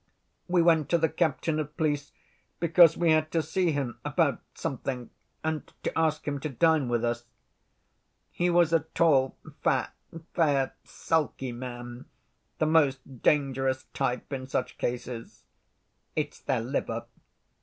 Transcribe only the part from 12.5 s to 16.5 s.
the most dangerous type in such cases. It's